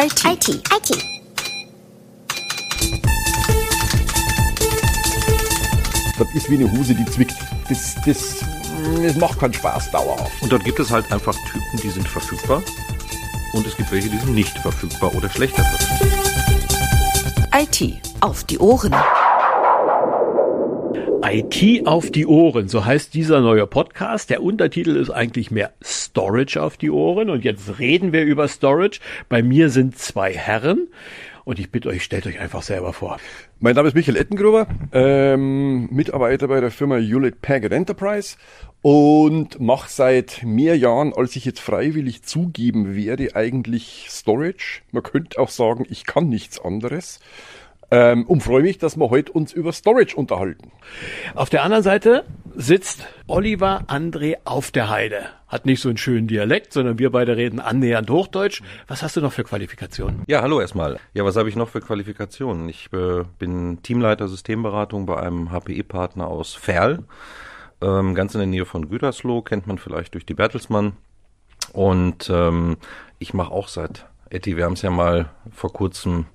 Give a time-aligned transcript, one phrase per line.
[0.00, 0.24] IT.
[0.24, 0.48] IT.
[0.48, 1.04] IT.
[6.16, 7.34] Das ist wie eine Hose, die zwickt.
[7.68, 8.44] Das, das,
[9.02, 10.40] das macht keinen Spaß dauerhaft.
[10.40, 12.62] Und dort gibt es halt einfach Typen, die sind verfügbar.
[13.54, 17.60] Und es gibt welche, die sind nicht verfügbar oder schlechter verfügbar.
[17.60, 18.00] IT.
[18.20, 18.94] Auf die Ohren.
[21.30, 24.30] IT auf die Ohren, so heißt dieser neue Podcast.
[24.30, 27.28] Der Untertitel ist eigentlich mehr Storage auf die Ohren.
[27.28, 29.00] Und jetzt reden wir über Storage.
[29.28, 30.88] Bei mir sind zwei Herren.
[31.44, 33.18] Und ich bitte euch, stellt euch einfach selber vor.
[33.60, 38.36] Mein Name ist Michael Ettengruber, ähm, Mitarbeiter bei der Firma Hewlett Packard Enterprise
[38.80, 44.80] und mache seit mehr Jahren, als ich jetzt freiwillig zugeben werde, eigentlich Storage.
[44.92, 47.20] Man könnte auch sagen, ich kann nichts anderes.
[47.90, 50.70] Ähm, und freue mich, dass wir heute uns über Storage unterhalten.
[51.34, 52.24] Auf der anderen Seite
[52.54, 55.30] sitzt Oliver André auf der Heide.
[55.46, 58.62] Hat nicht so einen schönen Dialekt, sondern wir beide reden annähernd Hochdeutsch.
[58.88, 60.22] Was hast du noch für Qualifikationen?
[60.26, 60.98] Ja, hallo erstmal.
[61.14, 62.68] Ja, was habe ich noch für Qualifikationen?
[62.68, 67.04] Ich äh, bin Teamleiter Systemberatung bei einem HPE-Partner aus Ferl,
[67.80, 70.92] ähm, ganz in der Nähe von Gütersloh, kennt man vielleicht durch die Bertelsmann.
[71.72, 72.76] Und ähm,
[73.18, 76.26] ich mache auch seit, Etty, wir haben es ja mal vor kurzem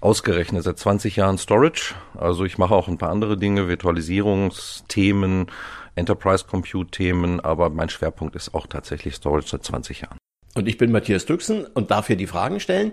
[0.00, 1.94] ausgerechnet seit 20 Jahren Storage.
[2.16, 5.46] Also ich mache auch ein paar andere Dinge, Virtualisierungsthemen,
[5.94, 10.18] Enterprise Compute Themen, aber mein Schwerpunkt ist auch tatsächlich Storage seit 20 Jahren.
[10.54, 12.92] Und ich bin Matthias Düxen und darf hier die Fragen stellen.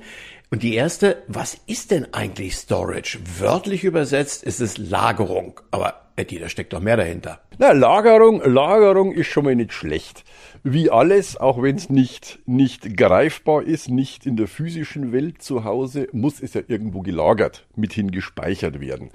[0.52, 3.19] Und die erste, was ist denn eigentlich Storage?
[3.39, 5.59] Wörtlich übersetzt ist es Lagerung.
[5.71, 7.42] Aber Eddie, da steckt doch mehr dahinter.
[7.58, 10.23] Na, Lagerung, Lagerung ist schon mal nicht schlecht.
[10.63, 15.64] Wie alles, auch wenn es nicht, nicht greifbar ist, nicht in der physischen Welt zu
[15.64, 19.11] Hause, muss es ja irgendwo gelagert, mithin gespeichert werden.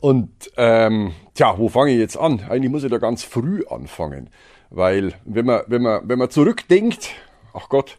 [0.00, 2.40] Und ähm, tja, wo fange ich jetzt an?
[2.48, 4.30] Eigentlich muss ich da ganz früh anfangen.
[4.70, 7.10] Weil wenn man, wenn man, wenn man zurückdenkt,
[7.52, 7.98] ach Gott,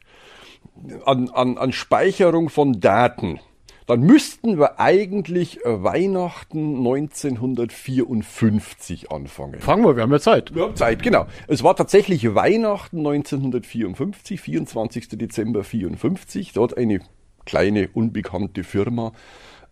[1.05, 3.39] an, an, an Speicherung von Daten,
[3.87, 9.59] dann müssten wir eigentlich Weihnachten 1954 anfangen.
[9.59, 10.53] Fangen wir, wir haben ja Zeit.
[10.53, 11.25] Wir haben Zeit, genau.
[11.47, 15.09] Es war tatsächlich Weihnachten 1954, 24.
[15.09, 16.53] Dezember 54.
[16.53, 16.99] Dort eine
[17.45, 19.13] kleine, unbekannte Firma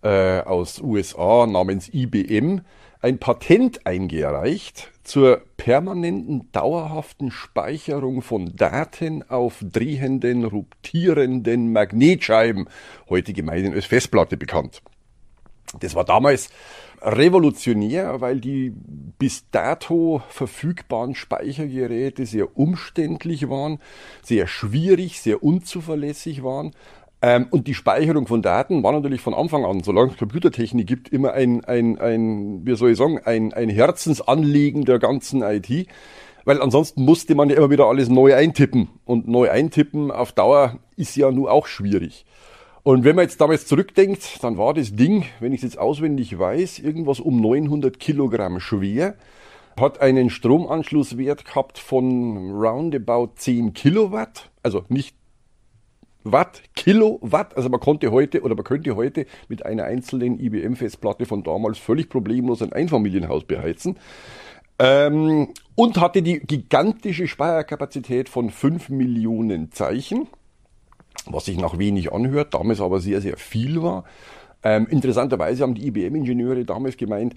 [0.01, 2.61] äh, aus USA namens IBM
[3.01, 12.67] ein Patent eingereicht zur permanenten, dauerhaften Speicherung von Daten auf drehenden, rotierenden Magnetscheiben,
[13.09, 14.81] heute gemeinhin als Festplatte bekannt.
[15.79, 16.49] Das war damals
[17.01, 18.73] revolutionär, weil die
[19.17, 23.79] bis dato verfügbaren Speichergeräte sehr umständlich waren,
[24.21, 26.71] sehr schwierig, sehr unzuverlässig waren
[27.21, 31.09] ähm, und die Speicherung von Daten war natürlich von Anfang an, solange es Computertechnik gibt,
[31.09, 35.87] immer ein, ein, ein wie soll ich sagen, ein, ein Herzensanliegen der ganzen IT.
[36.45, 38.89] Weil ansonsten musste man ja immer wieder alles neu eintippen.
[39.05, 42.25] Und neu eintippen auf Dauer ist ja nun auch schwierig.
[42.83, 46.39] Und wenn man jetzt damals zurückdenkt, dann war das Ding, wenn ich es jetzt auswendig
[46.39, 49.15] weiß, irgendwas um 900 Kilogramm schwer,
[49.79, 55.18] hat einen Stromanschlusswert gehabt von roundabout 10 Kilowatt, also nicht
[56.23, 57.55] Watt, Kilowatt.
[57.55, 62.09] Also man konnte heute oder man könnte heute mit einer einzelnen IBM-Festplatte von damals völlig
[62.09, 63.97] problemlos ein Einfamilienhaus beheizen.
[64.79, 70.27] Ähm, und hatte die gigantische Speicherkapazität von 5 Millionen Zeichen,
[71.25, 74.05] was sich nach wenig anhört, damals aber sehr, sehr viel war.
[74.63, 77.35] Ähm, interessanterweise haben die IBM-Ingenieure damals gemeint,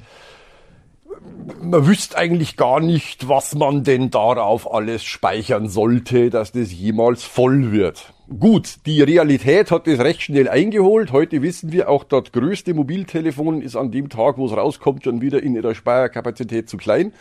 [1.61, 7.23] man wüsste eigentlich gar nicht, was man denn darauf alles speichern sollte, dass das jemals
[7.23, 8.12] voll wird.
[8.29, 11.11] Gut, die Realität hat das recht schnell eingeholt.
[11.11, 15.21] Heute wissen wir, auch das größte Mobiltelefon ist an dem Tag, wo es rauskommt, schon
[15.21, 17.13] wieder in ihrer Speicherkapazität zu klein.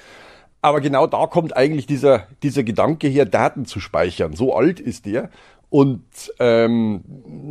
[0.62, 4.34] Aber genau da kommt eigentlich dieser, dieser Gedanke her, Daten zu speichern.
[4.34, 5.31] So alt ist der.
[5.72, 6.03] Und
[6.39, 7.01] ähm,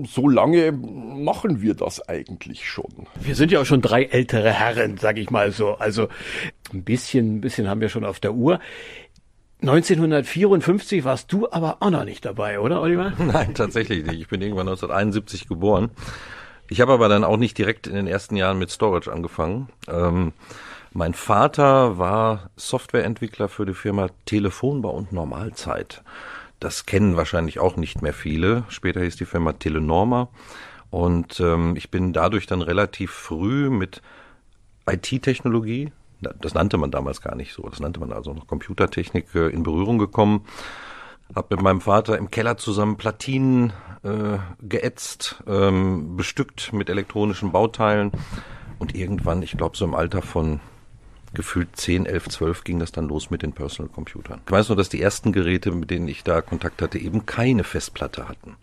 [0.07, 3.09] so lange machen wir das eigentlich schon.
[3.21, 5.71] Wir sind ja auch schon drei ältere Herren, sag ich mal so.
[5.71, 6.09] Also
[6.73, 8.61] ein bisschen, ein bisschen haben wir schon auf der Uhr.
[9.63, 13.13] 1954 warst du aber auch noch nicht dabei, oder Oliver?
[13.19, 14.21] Nein, tatsächlich nicht.
[14.21, 15.91] Ich bin irgendwann 1971 geboren.
[16.69, 19.69] Ich habe aber dann auch nicht direkt in den ersten Jahren mit Storage angefangen.
[19.89, 20.33] Ähm,
[20.93, 26.03] mein Vater war Softwareentwickler für die Firma Telefonbau und Normalzeit.
[26.59, 28.65] Das kennen wahrscheinlich auch nicht mehr viele.
[28.69, 30.29] Später hieß die Firma Telenorma.
[30.91, 34.03] Und ähm, ich bin dadurch dann relativ früh mit
[34.89, 39.49] IT-Technologie, das nannte man damals gar nicht so, das nannte man also noch Computertechnik, äh,
[39.49, 40.45] in Berührung gekommen.
[41.35, 43.73] Hab mit meinem Vater im Keller zusammen Platinen
[44.03, 48.11] äh, geätzt, ähm, bestückt mit elektronischen Bauteilen.
[48.79, 50.61] Und irgendwann, ich glaube so im Alter von
[51.33, 54.41] gefühlt 10, 11, 12 ging das dann los mit den Personal Computern.
[54.45, 57.63] Ich weiß nur, dass die ersten Geräte, mit denen ich da Kontakt hatte, eben keine
[57.63, 58.57] Festplatte hatten.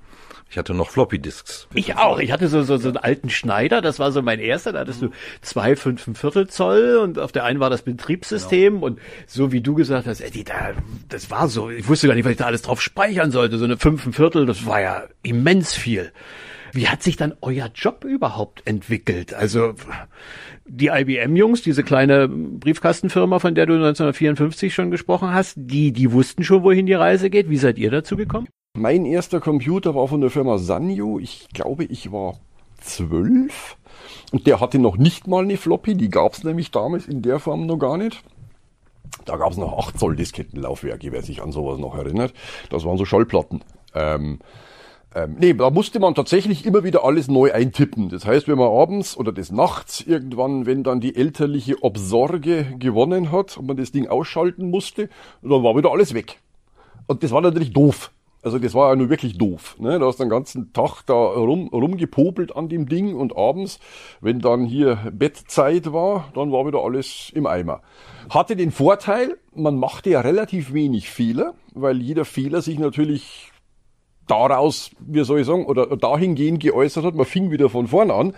[0.50, 1.68] Ich hatte noch Floppy Disks.
[1.74, 2.20] Ich auch.
[2.20, 3.82] Ich hatte so, so, so einen alten Schneider.
[3.82, 4.72] Das war so mein erster.
[4.72, 5.10] Da hattest du
[5.42, 8.86] zwei, fünf, ein Viertel Zoll und auf der einen war das Betriebssystem genau.
[8.86, 10.72] und so wie du gesagt hast, Eddie, da,
[11.10, 11.70] das war so.
[11.70, 13.58] Ich wusste gar nicht, was ich da alles drauf speichern sollte.
[13.58, 16.12] So eine fünf, ein Viertel, das war ja immens viel.
[16.74, 19.34] Wie hat sich dann euer Job überhaupt entwickelt?
[19.34, 19.74] Also
[20.66, 26.44] die IBM-Jungs, diese kleine Briefkastenfirma, von der du 1954 schon gesprochen hast, die, die wussten
[26.44, 27.50] schon, wohin die Reise geht.
[27.50, 28.48] Wie seid ihr dazu gekommen?
[28.78, 31.18] Mein erster Computer war von der Firma Sanyo.
[31.18, 32.36] Ich glaube, ich war
[32.80, 33.76] zwölf.
[34.32, 35.96] Und der hatte noch nicht mal eine Floppy.
[35.96, 38.24] Die gab es nämlich damals in der Form noch gar nicht.
[39.26, 42.36] Da gab es noch 8 Zoll Diskettenlaufwerke, wer sich an sowas noch erinnert.
[42.70, 43.64] Das waren so Schallplatten.
[43.96, 44.38] Ähm,
[45.16, 48.10] ähm, nee, da musste man tatsächlich immer wieder alles neu eintippen.
[48.10, 53.32] Das heißt, wenn man abends oder des Nachts irgendwann, wenn dann die elterliche Obsorge gewonnen
[53.32, 55.10] hat und man das Ding ausschalten musste,
[55.42, 56.40] dann war wieder alles weg.
[57.08, 58.12] Und das war natürlich doof.
[58.44, 59.76] Also das war ja nur wirklich doof.
[59.80, 60.00] Ne?
[60.00, 63.80] Da hast du den ganzen Tag da rum, rumgepopelt an dem Ding und abends,
[64.22, 67.82] wenn dann hier Bettzeit war, dann war wieder alles im Eimer.
[68.30, 73.52] Hatte den Vorteil, man machte ja relativ wenig Fehler, weil jeder Fehler sich natürlich
[74.28, 78.34] daraus, wie soll ich sagen, oder dahingehend geäußert hat, man fing wieder von vorn an.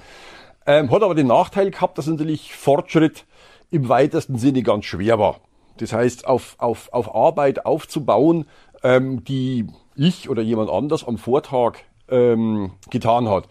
[0.66, 3.26] Ähm, hat aber den Nachteil gehabt, dass natürlich Fortschritt
[3.72, 5.42] im weitesten Sinne ganz schwer war.
[5.78, 8.46] Das heißt, auf, auf, auf Arbeit aufzubauen,
[8.84, 9.68] ähm, die
[10.00, 11.80] ich oder jemand anders am Vortag
[12.10, 13.48] ähm, getan hat.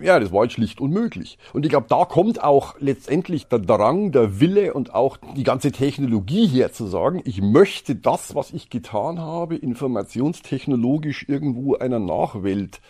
[0.00, 1.38] Ja, das war halt schlicht unmöglich.
[1.52, 5.72] Und ich glaube, da kommt auch letztendlich der Drang, der Wille und auch die ganze
[5.72, 12.80] Technologie her zu sagen, ich möchte das, was ich getan habe, informationstechnologisch irgendwo einer Nachwelt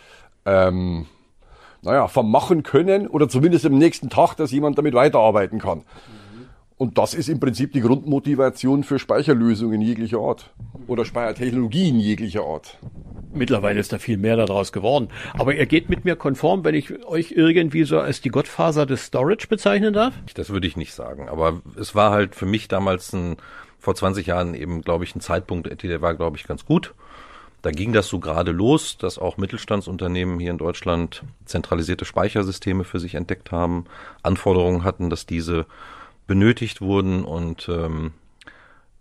[0.45, 1.07] ähm,
[1.81, 5.81] naja, vermachen können oder zumindest am nächsten Tag, dass jemand damit weiterarbeiten kann.
[6.81, 10.49] Und das ist im Prinzip die Grundmotivation für Speicherlösungen jeglicher Art
[10.87, 12.79] oder Speichertechnologien jeglicher Art.
[13.31, 15.09] Mittlerweile ist da viel mehr daraus geworden.
[15.35, 19.05] Aber ihr geht mit mir konform, wenn ich euch irgendwie so als die Gottfaser des
[19.05, 20.15] Storage bezeichnen darf?
[20.33, 21.29] Das würde ich nicht sagen.
[21.29, 23.37] Aber es war halt für mich damals ein,
[23.77, 26.95] vor 20 Jahren eben, glaube ich, ein Zeitpunkt, der war, glaube ich, ganz gut.
[27.61, 32.99] Da ging das so gerade los, dass auch Mittelstandsunternehmen hier in Deutschland zentralisierte Speichersysteme für
[32.99, 33.85] sich entdeckt haben,
[34.23, 35.67] Anforderungen hatten, dass diese
[36.31, 38.13] benötigt wurden und ähm,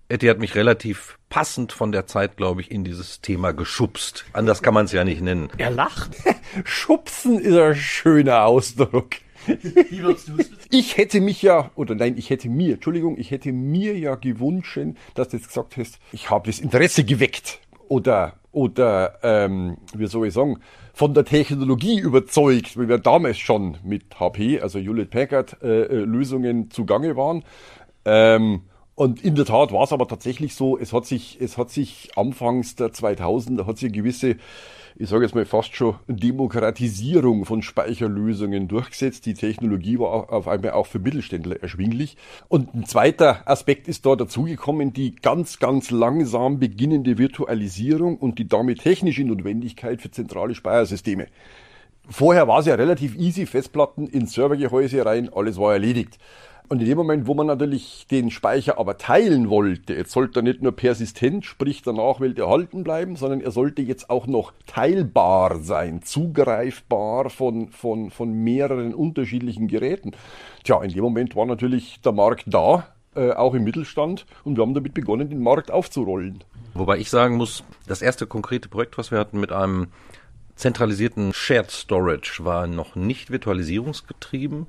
[0.08, 4.24] Etty hat mich relativ passend von der Zeit, glaube ich, in dieses Thema geschubst.
[4.32, 5.48] Anders kann man es ja nicht nennen.
[5.56, 6.10] Er lacht.
[6.64, 9.10] Schubsen ist ein schöner Ausdruck.
[9.46, 10.38] Wie würdest du
[10.70, 14.80] Ich hätte mich ja, oder nein, ich hätte mir, Entschuldigung, ich hätte mir ja gewünscht,
[15.14, 17.60] dass du jetzt gesagt hast, ich habe das Interesse geweckt.
[17.86, 20.58] Oder, oder, ähm, wie soll ich sagen,
[21.00, 25.94] von der Technologie überzeugt, weil wir damals schon mit HP, also Hewlett Packard, äh, äh,
[25.94, 27.43] Lösungen zugange waren.
[28.05, 28.64] Ähm,
[28.97, 32.11] und in der Tat war es aber tatsächlich so, es hat sich, es hat sich
[32.17, 34.37] anfangs der 2000er hat sich gewisse
[35.00, 39.25] ich sage jetzt mal fast schon, Demokratisierung von Speicherlösungen durchgesetzt.
[39.25, 42.19] Die Technologie war auf einmal auch für Mittelständler erschwinglich.
[42.49, 48.47] Und ein zweiter Aspekt ist da dazugekommen, die ganz, ganz langsam beginnende Virtualisierung und die
[48.47, 51.29] damit technische Notwendigkeit für zentrale Speichersysteme.
[52.06, 56.19] Vorher war es ja relativ easy, Festplatten ins Servergehäuse rein, alles war erledigt.
[56.70, 60.43] Und in dem Moment, wo man natürlich den Speicher aber teilen wollte, jetzt sollte er
[60.44, 65.58] nicht nur persistent, sprich danach will erhalten bleiben, sondern er sollte jetzt auch noch teilbar
[65.58, 70.12] sein, zugreifbar von, von, von mehreren unterschiedlichen Geräten.
[70.62, 74.62] Tja, in dem Moment war natürlich der Markt da, äh, auch im Mittelstand, und wir
[74.62, 76.44] haben damit begonnen, den Markt aufzurollen.
[76.75, 79.88] Wobei ich sagen muss, das erste konkrete Projekt, was wir hatten mit einem
[80.54, 84.68] zentralisierten Shared Storage, war noch nicht virtualisierungsgetrieben,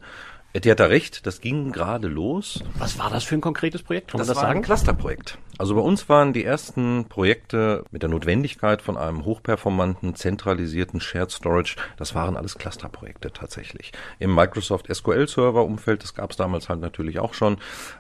[0.60, 2.64] die hat da recht, das ging gerade los.
[2.78, 4.12] Was war das für ein konkretes Projekt?
[4.12, 4.60] Kann das, das war sagen?
[4.60, 5.38] ein Clusterprojekt.
[5.58, 11.32] Also bei uns waren die ersten Projekte mit der Notwendigkeit von einem hochperformanten, zentralisierten Shared
[11.32, 13.94] Storage, das waren alles Clusterprojekte tatsächlich.
[14.20, 17.58] Im Microsoft SQL Server Umfeld, das gab es damals halt natürlich auch schon,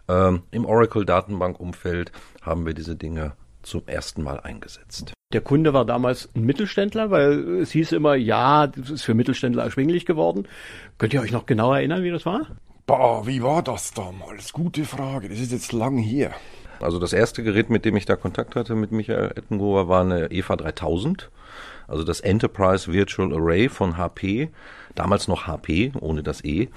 [0.10, 5.14] ähm, im Oracle Datenbank Umfeld haben wir diese Dinge zum ersten Mal eingesetzt.
[5.34, 9.64] Der Kunde war damals ein Mittelständler, weil es hieß immer, ja, das ist für Mittelständler
[9.64, 10.48] erschwinglich geworden.
[10.98, 12.48] Könnt ihr euch noch genau erinnern, wie das war?
[12.86, 14.52] Boah, wie war das damals?
[14.52, 15.30] Gute Frage.
[15.30, 16.32] Das ist jetzt lang her.
[16.82, 20.32] Also das erste Gerät, mit dem ich da Kontakt hatte mit Michael Ettengoer, war eine
[20.32, 21.30] EVA 3000.
[21.88, 24.50] Also das Enterprise Virtual Array von HP.
[24.96, 26.70] Damals noch HP, ohne das E.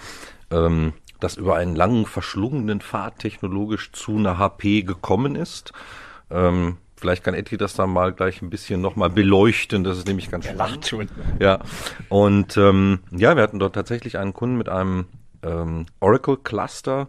[0.51, 5.73] Ähm, das über einen langen, verschlungenen Pfad technologisch zu einer HP gekommen ist.
[6.31, 9.85] Ähm, vielleicht kann Etty das dann mal gleich ein bisschen nochmal beleuchten.
[9.85, 11.07] Das ist nämlich ganz er lacht schon.
[11.39, 11.59] Ja.
[12.09, 15.05] Und ähm, ja, wir hatten dort tatsächlich einen Kunden mit einem
[15.43, 17.09] ähm, Oracle Cluster,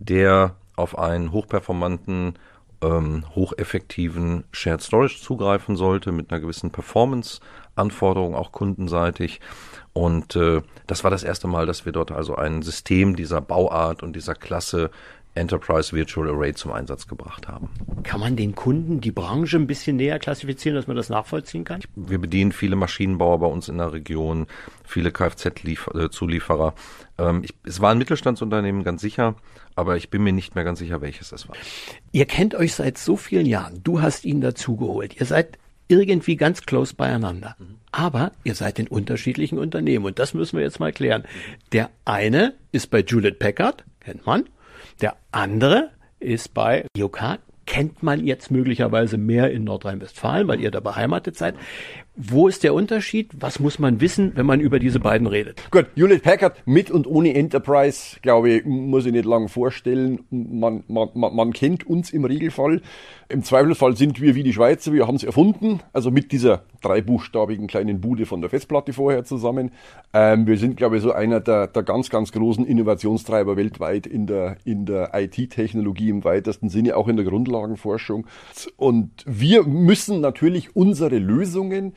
[0.00, 2.34] der auf einen hochperformanten,
[2.82, 7.38] ähm, hocheffektiven Shared Storage zugreifen sollte mit einer gewissen Performance
[7.76, 9.40] Anforderungen, auch kundenseitig.
[9.92, 14.02] Und äh, das war das erste Mal, dass wir dort also ein System dieser Bauart
[14.02, 14.90] und dieser Klasse
[15.36, 17.68] Enterprise Virtual Array zum Einsatz gebracht haben.
[18.02, 21.80] Kann man den Kunden die Branche ein bisschen näher klassifizieren, dass man das nachvollziehen kann?
[21.94, 24.46] Wir bedienen viele Maschinenbauer bei uns in der Region,
[24.84, 26.74] viele Kfz-Zulieferer.
[27.18, 29.36] Ähm, ich, es war ein Mittelstandsunternehmen, ganz sicher,
[29.74, 31.56] aber ich bin mir nicht mehr ganz sicher, welches es war.
[32.12, 33.80] Ihr kennt euch seit so vielen Jahren.
[33.82, 35.20] Du hast ihn dazugeholt.
[35.20, 37.56] Ihr seid irgendwie ganz close beieinander.
[37.58, 37.76] Mhm.
[37.92, 41.24] Aber ihr seid in unterschiedlichen Unternehmen und das müssen wir jetzt mal klären.
[41.72, 44.44] Der eine ist bei Hewlett Packard, kennt man.
[45.00, 50.80] Der andere ist bei IOK, kennt man jetzt möglicherweise mehr in Nordrhein-Westfalen, weil ihr da
[50.80, 51.56] beheimatet seid.
[52.18, 53.30] Wo ist der Unterschied?
[53.38, 55.62] Was muss man wissen, wenn man über diese beiden redet?
[55.70, 60.20] Gut, Hewlett Packard mit und ohne Enterprise, glaube ich, muss ich nicht lange vorstellen.
[60.30, 62.80] Man, man, man kennt uns im Regelfall.
[63.28, 67.66] Im Zweifelsfall sind wir wie die Schweizer, wir haben es erfunden, also mit dieser dreibuchstabigen
[67.66, 69.72] kleinen Bude von der Festplatte vorher zusammen.
[70.14, 74.28] Ähm, wir sind, glaube ich, so einer der, der ganz, ganz großen Innovationstreiber weltweit in
[74.28, 78.26] der, in der IT-Technologie im weitesten Sinne, auch in der Grundlagenforschung.
[78.76, 81.94] Und wir müssen natürlich unsere Lösungen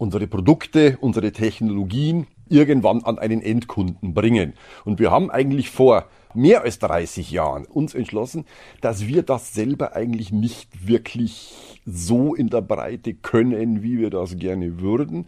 [0.00, 4.54] unsere Produkte, unsere Technologien irgendwann an einen Endkunden bringen.
[4.86, 8.46] Und wir haben eigentlich vor mehr als 30 Jahren uns entschlossen,
[8.80, 14.38] dass wir das selber eigentlich nicht wirklich so in der Breite können, wie wir das
[14.38, 15.26] gerne würden.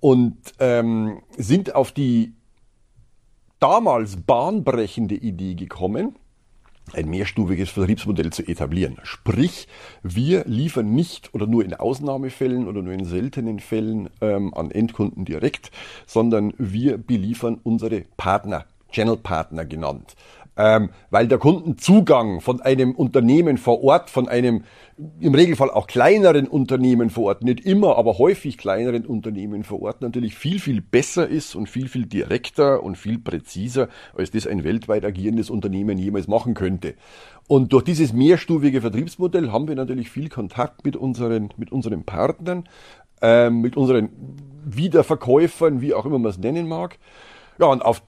[0.00, 2.32] Und ähm, sind auf die
[3.60, 6.16] damals bahnbrechende Idee gekommen,
[6.92, 8.98] ein mehrstufiges Vertriebsmodell zu etablieren.
[9.02, 9.68] Sprich,
[10.02, 15.24] wir liefern nicht oder nur in Ausnahmefällen oder nur in seltenen Fällen ähm, an Endkunden
[15.24, 15.70] direkt,
[16.06, 20.14] sondern wir beliefern unsere Partner, Channel Partner genannt
[20.56, 24.64] ähm, weil der Kundenzugang von einem Unternehmen vor Ort, von einem
[25.20, 30.00] im Regelfall auch kleineren Unternehmen vor Ort, nicht immer, aber häufig kleineren Unternehmen vor Ort
[30.00, 34.64] natürlich viel, viel besser ist und viel, viel direkter und viel präziser, als das ein
[34.64, 36.94] weltweit agierendes Unternehmen jemals machen könnte.
[37.46, 42.64] Und durch dieses mehrstufige Vertriebsmodell haben wir natürlich viel Kontakt mit unseren, mit unseren Partnern,
[43.20, 44.08] ähm, mit unseren
[44.64, 46.98] Wiederverkäufern, wie auch immer man es nennen mag.
[47.58, 48.02] Ja, und auf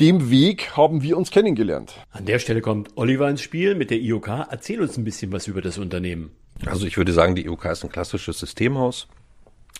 [0.00, 1.94] dem Weg haben wir uns kennengelernt.
[2.10, 4.28] An der Stelle kommt Oliver ins Spiel mit der IOK.
[4.50, 6.30] Erzähl uns ein bisschen was über das Unternehmen.
[6.66, 9.08] Also ich würde sagen, die IOK ist ein klassisches Systemhaus.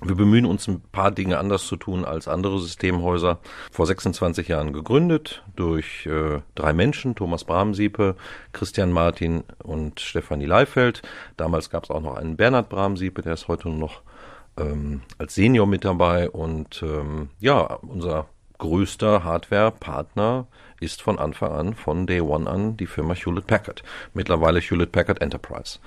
[0.03, 3.39] Wir bemühen uns ein paar Dinge anders zu tun als andere Systemhäuser.
[3.71, 8.17] Vor 26 Jahren gegründet durch äh, drei Menschen, Thomas Bramsiepe,
[8.53, 11.03] Christian Martin und Stefanie Leifeld.
[11.37, 14.01] Damals gab es auch noch einen Bernhard Bramsiepe, der ist heute noch
[14.59, 16.31] ähm, als Senior mit dabei.
[16.31, 18.27] Und ähm, ja, unser
[18.61, 20.47] größter Hardware-Partner
[20.79, 23.83] ist von Anfang an, von Day One an, die Firma Hewlett Packard.
[24.15, 25.81] Mittlerweile Hewlett Packard Enterprise.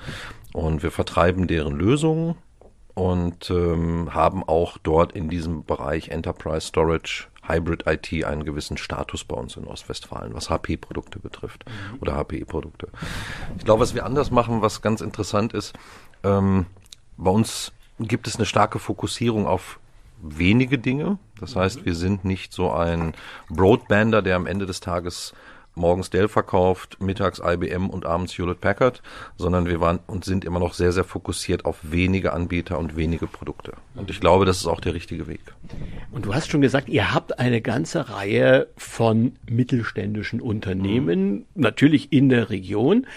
[0.52, 2.36] Und wir vertreiben deren Lösungen
[2.94, 9.24] und ähm, haben auch dort in diesem Bereich Enterprise Storage Hybrid IT einen gewissen Status
[9.24, 12.00] bei uns in Ostwestfalen, was HP-Produkte betrifft mhm.
[12.00, 12.88] oder HPE-Produkte.
[13.58, 15.74] Ich glaube, was wir anders machen, was ganz interessant ist,
[16.24, 16.68] ähm,
[17.18, 19.80] bei uns gibt es eine starke Fokussierung auf
[20.24, 21.20] wenige Dinge.
[21.40, 23.14] Das heißt, wir sind nicht so ein
[23.50, 25.34] Broadbander, der am Ende des Tages
[25.76, 29.02] morgens Dell verkauft, mittags IBM und abends Hewlett Packard,
[29.38, 33.28] sondern wir waren und sind immer noch sehr, sehr fokussiert auf wenige Anbieter und wenige
[33.28, 33.74] Produkte.
[33.96, 35.42] Und ich glaube, das ist auch der richtige Weg.
[36.12, 41.46] Und du hast schon gesagt, ihr habt eine ganze Reihe von mittelständischen Unternehmen, mhm.
[41.56, 43.08] natürlich in der Region.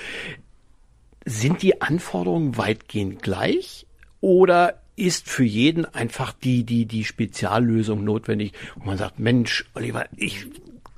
[1.29, 3.87] Sind die Anforderungen weitgehend gleich
[4.21, 10.07] oder ist für jeden einfach die, die, die Speziallösung notwendig, wo man sagt, Mensch, Oliver,
[10.17, 10.47] ich,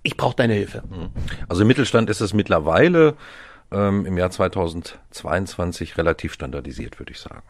[0.02, 0.82] ich brauche deine Hilfe.
[0.88, 1.10] Mhm.
[1.48, 3.16] Also im Mittelstand ist es mittlerweile
[3.70, 7.42] ähm, im Jahr 2022 relativ standardisiert, würde ich sagen.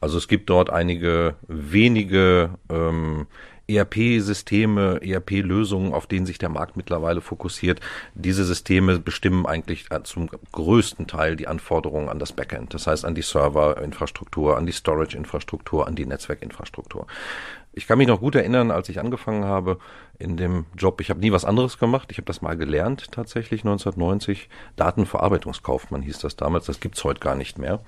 [0.00, 3.26] Also es gibt dort einige wenige ähm,
[3.68, 7.80] ERP-Systeme, ERP-Lösungen, auf denen sich der Markt mittlerweile fokussiert.
[8.14, 12.74] Diese Systeme bestimmen eigentlich äh, zum größten Teil die Anforderungen an das Backend.
[12.74, 17.06] Das heißt an die Serverinfrastruktur, an die Storage-Infrastruktur, an die Netzwerkinfrastruktur.
[17.78, 19.78] Ich kann mich noch gut erinnern, als ich angefangen habe
[20.18, 20.98] in dem Job.
[21.02, 22.10] Ich habe nie was anderes gemacht.
[22.10, 24.48] Ich habe das mal gelernt tatsächlich 1990.
[24.76, 26.64] Datenverarbeitungskaufmann hieß das damals.
[26.64, 27.80] Das gibt's heute gar nicht mehr.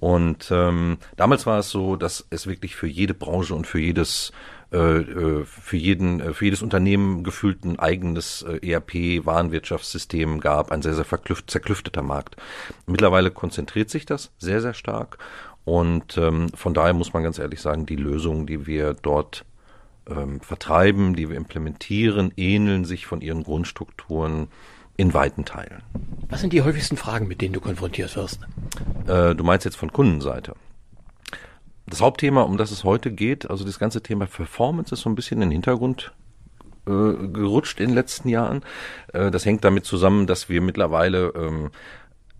[0.00, 4.32] Und ähm, damals war es so, dass es wirklich für jede Branche und für jedes
[4.70, 11.06] für jeden, äh, für jedes Unternehmen gefühlt ein eigenes ERP-Warenwirtschaftssystem gab, ein sehr, sehr
[11.46, 12.36] zerklüfteter Markt.
[12.86, 15.18] Mittlerweile konzentriert sich das sehr, sehr stark
[15.64, 19.44] und ähm, von daher muss man ganz ehrlich sagen, die Lösungen, die wir dort
[20.08, 24.48] ähm, vertreiben, die wir implementieren, ähneln sich von ihren Grundstrukturen
[24.96, 25.82] in weiten Teilen.
[26.28, 28.40] Was sind die häufigsten Fragen, mit denen du konfrontiert wirst?
[29.06, 30.54] Äh, du meinst jetzt von Kundenseite?
[31.90, 35.16] Das Hauptthema, um das es heute geht, also das ganze Thema Performance ist so ein
[35.16, 36.12] bisschen in den Hintergrund
[36.86, 38.62] äh, gerutscht in den letzten Jahren.
[39.12, 41.72] Äh, das hängt damit zusammen, dass wir mittlerweile ähm,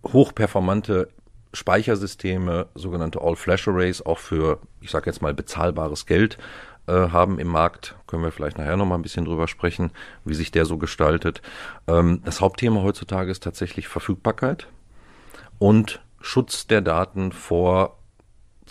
[0.07, 1.09] hochperformante
[1.53, 6.37] Speichersysteme, sogenannte All-Flash-Arrays, auch für, ich sage jetzt mal, bezahlbares Geld
[6.87, 7.97] äh, haben im Markt.
[8.07, 9.91] Können wir vielleicht nachher nochmal ein bisschen drüber sprechen,
[10.23, 11.41] wie sich der so gestaltet.
[11.87, 14.67] Ähm, das Hauptthema heutzutage ist tatsächlich Verfügbarkeit
[15.59, 17.97] und Schutz der Daten vor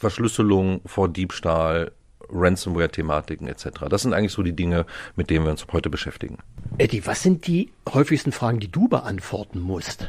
[0.00, 1.92] Verschlüsselung, vor Diebstahl,
[2.30, 3.86] Ransomware-Thematiken etc.
[3.90, 6.38] Das sind eigentlich so die Dinge, mit denen wir uns heute beschäftigen.
[6.78, 10.08] Eddie, was sind die häufigsten Fragen, die du beantworten musst?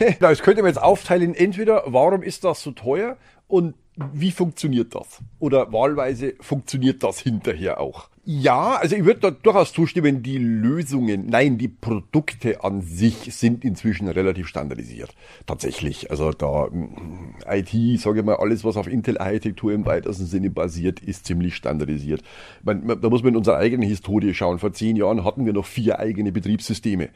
[0.20, 3.74] das könnte man jetzt aufteilen, entweder warum ist das so teuer und
[4.14, 5.20] wie funktioniert das?
[5.38, 8.08] Oder wahlweise funktioniert das hinterher auch?
[8.30, 13.64] Ja, also ich würde da durchaus zustimmen, die Lösungen, nein, die Produkte an sich sind
[13.64, 15.14] inzwischen relativ standardisiert.
[15.46, 16.10] Tatsächlich.
[16.10, 21.00] Also da mm, IT, sage ich mal, alles, was auf Intel-Architektur im weitesten Sinne basiert,
[21.00, 22.22] ist ziemlich standardisiert.
[22.62, 24.58] Man, da muss man in unsere eigene Historie schauen.
[24.58, 27.08] Vor zehn Jahren hatten wir noch vier eigene Betriebssysteme.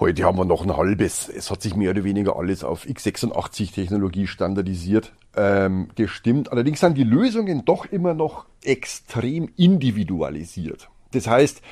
[0.00, 1.28] Heute haben wir noch ein halbes.
[1.28, 6.50] Es hat sich mehr oder weniger alles auf x86-Technologie standardisiert, ähm, gestimmt.
[6.52, 10.88] Allerdings sind die Lösungen doch immer noch extrem individualisiert.
[11.12, 11.62] Das heißt,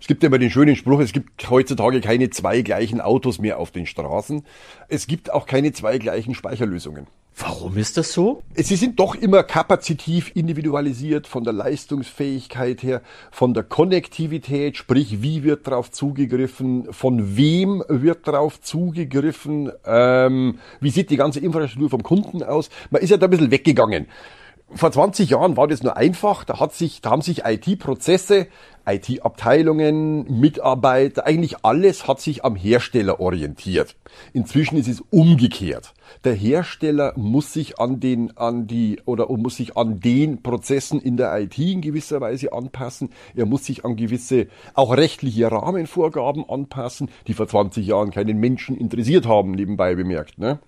[0.00, 3.70] es gibt immer den schönen Spruch, es gibt heutzutage keine zwei gleichen Autos mehr auf
[3.70, 4.44] den Straßen.
[4.88, 7.06] Es gibt auch keine zwei gleichen Speicherlösungen.
[7.40, 8.42] Warum ist das so?
[8.56, 15.44] Sie sind doch immer kapazitiv individualisiert von der Leistungsfähigkeit her, von der Konnektivität, sprich wie
[15.44, 22.02] wird darauf zugegriffen, von wem wird darauf zugegriffen, ähm, wie sieht die ganze Infrastruktur vom
[22.02, 22.70] Kunden aus.
[22.90, 24.08] Man ist ja da ein bisschen weggegangen
[24.74, 26.44] vor 20 Jahren war das nur einfach.
[26.44, 28.48] Da hat sich, da haben sich IT-Prozesse,
[28.86, 33.96] IT-Abteilungen, Mitarbeiter, eigentlich alles hat sich am Hersteller orientiert.
[34.32, 35.94] Inzwischen ist es umgekehrt.
[36.24, 41.16] Der Hersteller muss sich an den, an die, oder muss sich an den Prozessen in
[41.16, 43.10] der IT in gewisser Weise anpassen.
[43.34, 48.76] Er muss sich an gewisse, auch rechtliche Rahmenvorgaben anpassen, die vor 20 Jahren keinen Menschen
[48.76, 50.60] interessiert haben, nebenbei bemerkt, ne?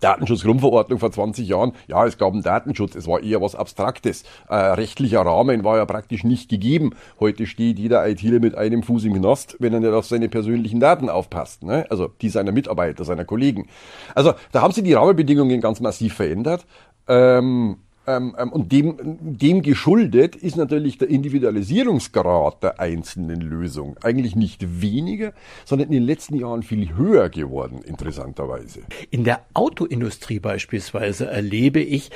[0.00, 4.24] Datenschutzgrundverordnung vor 20 Jahren, ja, es gab einen Datenschutz, es war eher was Abstraktes.
[4.48, 6.90] Äh, rechtlicher Rahmen war ja praktisch nicht gegeben.
[7.20, 10.80] Heute steht jeder ITler mit einem Fuß im Knast, wenn er nicht auf seine persönlichen
[10.80, 11.62] Daten aufpasst.
[11.62, 11.86] Ne?
[11.90, 13.66] Also die seiner Mitarbeiter, seiner Kollegen.
[14.14, 16.66] Also da haben sich die Rahmenbedingungen ganz massiv verändert.
[17.08, 25.32] Ähm, und dem, dem geschuldet ist natürlich der Individualisierungsgrad der einzelnen Lösung eigentlich nicht weniger,
[25.64, 28.80] sondern in den letzten Jahren viel höher geworden, interessanterweise.
[29.10, 32.10] In der Autoindustrie beispielsweise erlebe ich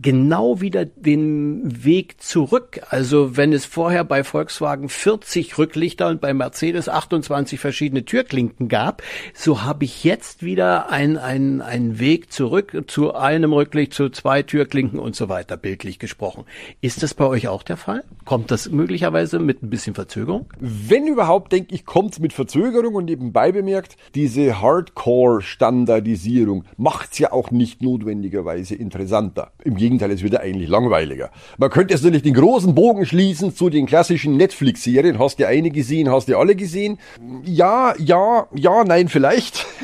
[0.00, 2.80] genau wieder den Weg zurück.
[2.88, 9.02] Also wenn es vorher bei Volkswagen 40 Rücklichter und bei Mercedes 28 verschiedene Türklinken gab,
[9.34, 14.98] so habe ich jetzt wieder einen ein Weg zurück zu einem Rücklicht, zu zwei Türklinken
[14.98, 16.44] und so weiter, bildlich gesprochen.
[16.80, 18.04] Ist das bei euch auch der Fall?
[18.24, 20.46] Kommt das möglicherweise mit ein bisschen Verzögerung?
[20.58, 27.18] Wenn überhaupt, denke ich, kommt es mit Verzögerung und nebenbei bemerkt, diese Hardcore-Standardisierung macht es
[27.18, 29.52] ja auch nicht notwendigerweise interessanter.
[29.64, 31.30] Im Gegenteil, es wird eigentlich langweiliger.
[31.58, 35.18] Man könnte jetzt natürlich den großen Bogen schließen zu den klassischen Netflix-Serien.
[35.18, 36.98] Hast du eine gesehen, hast du alle gesehen?
[37.44, 39.66] Ja, ja, ja, nein, vielleicht.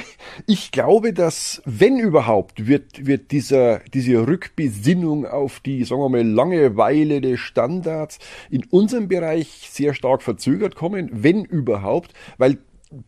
[0.46, 6.24] Ich glaube, dass, wenn überhaupt, wird, wird dieser, diese Rückbesinnung auf die, sagen wir mal,
[6.24, 12.58] Langeweile des Standards in unserem Bereich sehr stark verzögert kommen, wenn überhaupt, weil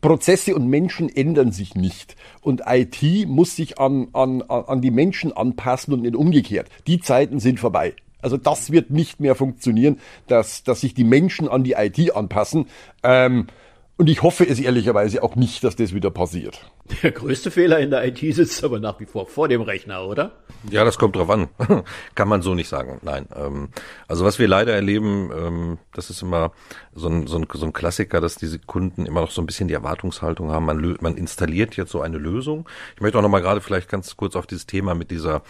[0.00, 2.16] Prozesse und Menschen ändern sich nicht.
[2.42, 6.68] Und IT muss sich an, an, an die Menschen anpassen und nicht umgekehrt.
[6.86, 7.94] Die Zeiten sind vorbei.
[8.22, 12.66] Also das wird nicht mehr funktionieren, dass, dass sich die Menschen an die IT anpassen.
[13.02, 13.46] Ähm,
[14.00, 16.64] und ich hoffe es ehrlicherweise auch nicht, dass das wieder passiert.
[17.02, 20.32] Der größte Fehler in der IT sitzt aber nach wie vor vor dem Rechner, oder?
[20.70, 21.48] Ja, das kommt drauf an.
[22.14, 22.98] Kann man so nicht sagen.
[23.02, 23.28] Nein.
[23.36, 23.68] Ähm,
[24.08, 26.52] also was wir leider erleben, ähm, das ist immer
[26.94, 29.68] so ein, so, ein, so ein Klassiker, dass diese Kunden immer noch so ein bisschen
[29.68, 30.64] die Erwartungshaltung haben.
[30.64, 32.66] Man, man installiert jetzt so eine Lösung.
[32.94, 35.42] Ich möchte auch noch mal gerade vielleicht ganz kurz auf dieses Thema mit dieser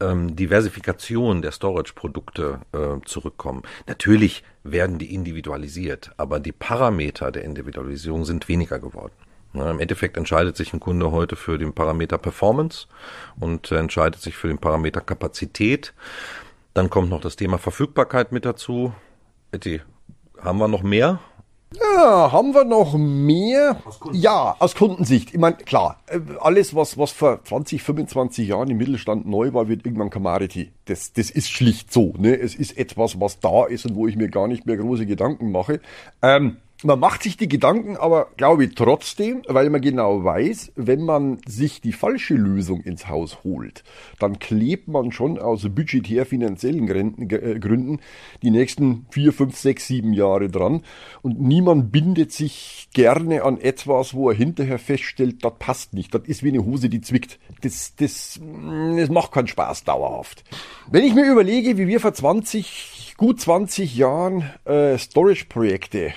[0.00, 3.62] ähm, Diversifikation der Storage-Produkte äh, zurückkommen.
[3.86, 9.14] Natürlich werden die individualisiert, aber die Parameter der Individualisierung sind weniger geworden.
[9.54, 12.86] Im Endeffekt entscheidet sich ein Kunde heute für den Parameter Performance
[13.38, 15.92] und entscheidet sich für den Parameter Kapazität.
[16.72, 18.94] Dann kommt noch das Thema Verfügbarkeit mit dazu.
[19.50, 19.82] Etty,
[20.40, 21.20] haben wir noch mehr?
[21.80, 23.76] Ja, haben wir noch mehr?
[23.84, 25.32] Aus ja, aus Kundensicht.
[25.32, 29.68] Ich meine, klar, äh, alles, was, was vor 20, 25 Jahren im Mittelstand neu war,
[29.68, 30.72] wird irgendwann Commodity.
[30.86, 32.14] Das, das ist schlicht so.
[32.18, 32.38] Ne?
[32.38, 35.50] Es ist etwas, was da ist und wo ich mir gar nicht mehr große Gedanken
[35.52, 35.80] mache.
[36.20, 41.04] Ähm, man macht sich die Gedanken aber, glaube ich, trotzdem, weil man genau weiß, wenn
[41.04, 43.84] man sich die falsche Lösung ins Haus holt,
[44.18, 48.00] dann klebt man schon aus budgetär finanziellen äh, Gründen
[48.42, 50.82] die nächsten vier, fünf, sechs, sieben Jahre dran.
[51.22, 56.14] Und niemand bindet sich gerne an etwas, wo er hinterher feststellt, das passt nicht.
[56.14, 57.38] Das ist wie eine Hose, die zwickt.
[57.62, 58.40] Das, das,
[58.96, 60.44] das macht keinen Spaß dauerhaft.
[60.90, 66.12] Wenn ich mir überlege, wie wir vor 20, gut 20 Jahren äh, Storage-Projekte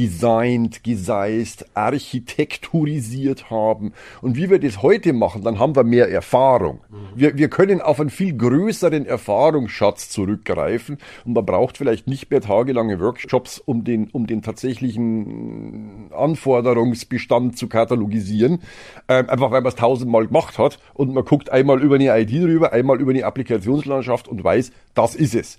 [0.00, 3.92] designt, geseist, architekturisiert haben.
[4.22, 6.80] Und wie wir das heute machen, dann haben wir mehr Erfahrung.
[7.14, 12.40] Wir, wir können auf einen viel größeren Erfahrungsschatz zurückgreifen und man braucht vielleicht nicht mehr
[12.40, 18.60] tagelange Workshops, um den, um den tatsächlichen Anforderungsbestand zu katalogisieren.
[19.06, 22.42] Ähm, einfach weil man es tausendmal gemacht hat und man guckt einmal über eine ID
[22.42, 25.58] drüber, einmal über eine Applikationslandschaft und weiß, das ist es.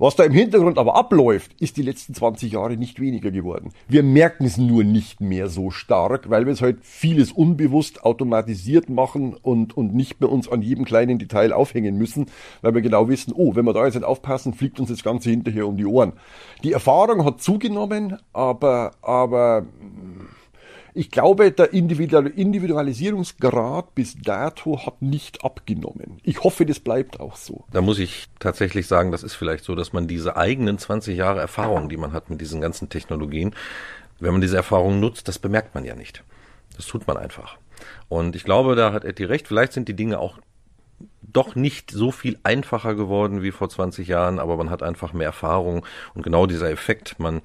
[0.00, 3.74] Was da im Hintergrund aber abläuft, ist die letzten 20 Jahre nicht weniger geworden.
[3.86, 8.88] Wir merken es nur nicht mehr so stark, weil wir es halt vieles unbewusst automatisiert
[8.88, 12.30] machen und, und nicht mehr uns an jedem kleinen Detail aufhängen müssen,
[12.62, 15.28] weil wir genau wissen, oh, wenn wir da jetzt nicht aufpassen, fliegt uns das Ganze
[15.28, 16.14] hinterher um die Ohren.
[16.64, 19.66] Die Erfahrung hat zugenommen, aber, aber
[20.94, 26.18] ich glaube, der Individualisierungsgrad bis dato hat nicht abgenommen.
[26.22, 27.64] Ich hoffe, das bleibt auch so.
[27.70, 31.40] Da muss ich tatsächlich sagen, das ist vielleicht so, dass man diese eigenen 20 Jahre
[31.40, 33.54] Erfahrung, die man hat mit diesen ganzen Technologien,
[34.18, 36.22] wenn man diese Erfahrung nutzt, das bemerkt man ja nicht.
[36.76, 37.56] Das tut man einfach.
[38.08, 39.48] Und ich glaube, da hat Etty recht.
[39.48, 40.38] Vielleicht sind die Dinge auch
[41.22, 45.26] doch nicht so viel einfacher geworden wie vor 20 Jahren, aber man hat einfach mehr
[45.26, 47.40] Erfahrung und genau dieser Effekt, man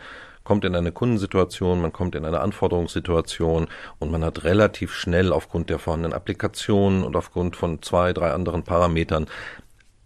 [0.46, 3.68] kommt in eine Kundensituation, man kommt in eine Anforderungssituation
[4.00, 8.64] und man hat relativ schnell aufgrund der vorhandenen Applikationen und aufgrund von zwei, drei anderen
[8.64, 9.26] Parametern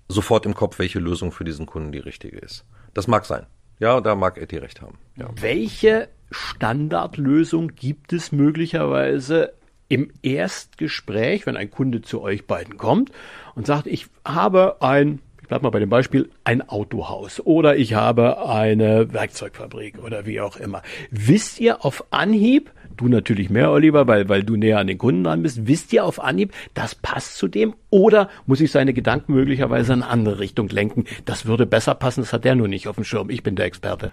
[0.07, 2.65] sofort im Kopf, welche Lösung für diesen Kunden die richtige ist.
[2.95, 3.45] Das mag sein.
[3.77, 4.97] Ja, da mag Etty recht haben.
[5.15, 5.29] Ja.
[5.35, 9.53] Welche Standardlösung gibt es möglicherweise
[9.87, 13.11] im Erstgespräch, wenn ein Kunde zu euch beiden kommt
[13.55, 18.47] und sagt, ich habe ein bleib mal bei dem Beispiel, ein Autohaus oder ich habe
[18.47, 20.81] eine Werkzeugfabrik oder wie auch immer.
[21.11, 25.23] Wisst ihr auf Anhieb, du natürlich mehr, Oliver, weil, weil du näher an den Kunden
[25.23, 29.33] dran bist, wisst ihr auf Anhieb, das passt zu dem oder muss ich seine Gedanken
[29.33, 31.05] möglicherweise in eine andere Richtung lenken?
[31.25, 33.29] Das würde besser passen, das hat der nur nicht auf dem Schirm.
[33.29, 34.11] Ich bin der Experte.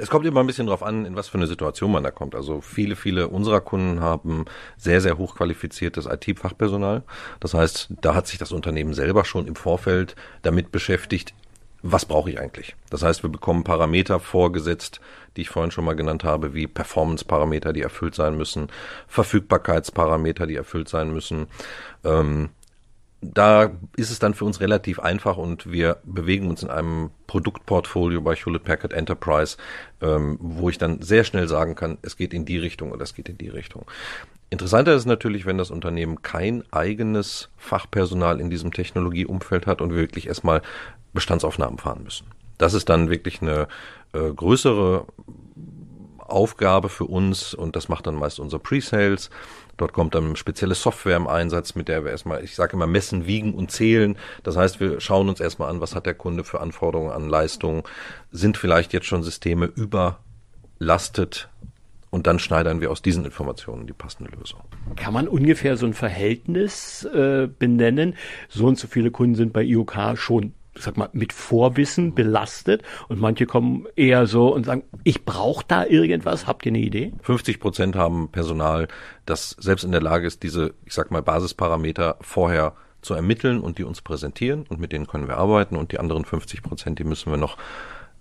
[0.00, 2.34] Es kommt immer ein bisschen drauf an, in was für eine Situation man da kommt.
[2.34, 4.46] Also viele, viele unserer Kunden haben
[4.78, 7.02] sehr, sehr hochqualifiziertes IT-Fachpersonal.
[7.38, 11.34] Das heißt, da hat sich das Unternehmen selber schon im Vorfeld damit beschäftigt,
[11.82, 12.76] was brauche ich eigentlich?
[12.90, 15.00] Das heißt, wir bekommen Parameter vorgesetzt,
[15.36, 18.68] die ich vorhin schon mal genannt habe, wie Performance-Parameter, die erfüllt sein müssen,
[19.06, 21.46] Verfügbarkeitsparameter, die erfüllt sein müssen.
[22.04, 22.50] Ähm,
[23.22, 28.20] da ist es dann für uns relativ einfach und wir bewegen uns in einem Produktportfolio
[28.22, 29.56] bei Hewlett Packard Enterprise,
[30.00, 33.14] ähm, wo ich dann sehr schnell sagen kann, es geht in die Richtung oder es
[33.14, 33.84] geht in die Richtung.
[34.48, 39.98] Interessanter ist natürlich, wenn das Unternehmen kein eigenes Fachpersonal in diesem Technologieumfeld hat und wir
[39.98, 40.62] wirklich erstmal
[41.12, 42.26] Bestandsaufnahmen fahren müssen.
[42.58, 43.68] Das ist dann wirklich eine
[44.12, 45.06] äh, größere
[46.30, 49.30] Aufgabe für uns und das macht dann meist unser Pre-Sales.
[49.76, 53.26] Dort kommt dann spezielle Software im Einsatz, mit der wir erstmal, ich sage immer, messen,
[53.26, 54.16] wiegen und zählen.
[54.42, 57.82] Das heißt, wir schauen uns erstmal an, was hat der Kunde für Anforderungen an Leistungen,
[58.30, 61.48] sind vielleicht jetzt schon Systeme überlastet
[62.10, 64.60] und dann schneidern wir aus diesen Informationen die passende Lösung.
[64.96, 68.16] Kann man ungefähr so ein Verhältnis äh, benennen?
[68.48, 73.20] So und so viele Kunden sind bei IOK schon sag mal, mit Vorwissen belastet und
[73.20, 76.46] manche kommen eher so und sagen, ich brauche da irgendwas.
[76.46, 77.12] Habt ihr eine Idee?
[77.22, 78.88] 50 Prozent haben Personal,
[79.26, 83.78] das selbst in der Lage ist, diese, ich sag mal, Basisparameter vorher zu ermitteln und
[83.78, 87.04] die uns präsentieren und mit denen können wir arbeiten und die anderen 50 Prozent, die
[87.04, 87.56] müssen wir noch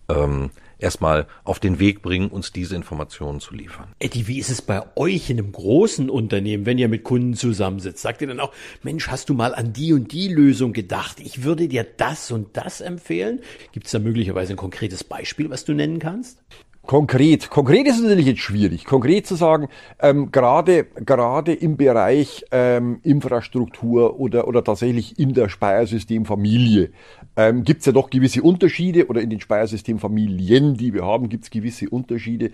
[0.09, 3.93] ähm, erstmal auf den Weg bringen, uns diese Informationen zu liefern.
[3.99, 8.01] Eddie, wie ist es bei euch in einem großen Unternehmen, wenn ihr mit Kunden zusammensitzt?
[8.01, 11.19] Sagt ihr dann auch, Mensch, hast du mal an die und die Lösung gedacht?
[11.19, 13.41] Ich würde dir das und das empfehlen.
[13.71, 16.41] Gibt es da möglicherweise ein konkretes Beispiel, was du nennen kannst?
[16.85, 18.83] Konkret, konkret ist es natürlich jetzt schwierig.
[18.85, 19.67] Konkret zu sagen,
[19.99, 26.89] ähm, gerade gerade im Bereich ähm, Infrastruktur oder oder tatsächlich in der Speiersystemfamilie
[27.35, 31.43] ähm, gibt es ja doch gewisse Unterschiede oder in den Speiersystemfamilien, die wir haben, gibt
[31.43, 32.51] es gewisse Unterschiede,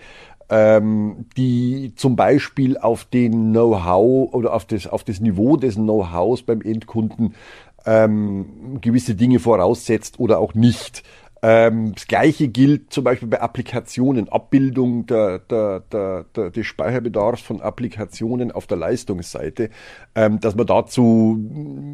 [0.49, 6.43] ähm, die zum Beispiel auf den Know-how oder auf das auf das Niveau des Know-hows
[6.43, 7.35] beim Endkunden
[7.85, 11.03] ähm, gewisse Dinge voraussetzt oder auch nicht.
[11.47, 17.43] Ähm, das gleiche gilt zum Beispiel bei Applikationen, Abbildung der, der, der, der, des Speicherbedarfs
[17.43, 19.69] von Applikationen auf der Leistungsseite,
[20.15, 21.37] ähm, dass man dazu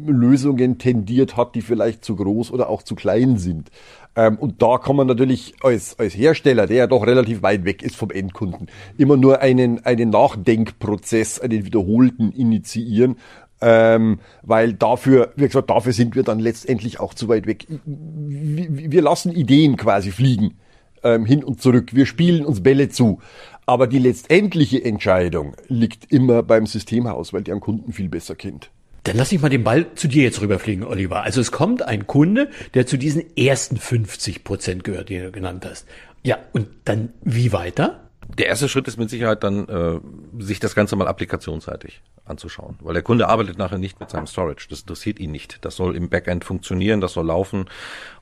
[0.06, 3.70] Lösungen tendiert hat, die vielleicht zu groß oder auch zu klein sind.
[4.16, 7.82] Ähm, und da kann man natürlich als, als Hersteller, der ja doch relativ weit weg
[7.82, 13.16] ist vom Endkunden, immer nur einen, einen Nachdenkprozess, einen wiederholten initiieren
[13.62, 17.66] ähm, weil dafür, wie gesagt, dafür sind wir dann letztendlich auch zu weit weg.
[17.84, 20.58] Wir lassen Ideen quasi fliegen,
[21.04, 21.94] ähm, hin und zurück.
[21.94, 23.20] Wir spielen uns Bälle zu.
[23.64, 28.70] Aber die letztendliche Entscheidung liegt immer beim Systemhaus, weil der einen Kunden viel besser kennt.
[29.04, 31.22] Dann lass ich mal den Ball zu dir jetzt rüberfliegen, Oliver.
[31.22, 35.64] Also es kommt ein Kunde, der zu diesen ersten 50 Prozent gehört, die du genannt
[35.68, 35.86] hast.
[36.22, 38.01] Ja, und dann wie weiter?
[38.38, 40.00] Der erste Schritt ist mit Sicherheit dann, äh,
[40.42, 42.78] sich das Ganze mal applikationsseitig anzuschauen.
[42.80, 44.66] Weil der Kunde arbeitet nachher nicht mit seinem Storage.
[44.70, 45.64] Das interessiert ihn nicht.
[45.64, 47.66] Das soll im Backend funktionieren, das soll laufen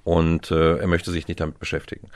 [0.02, 2.08] und äh, er möchte sich nicht damit beschäftigen.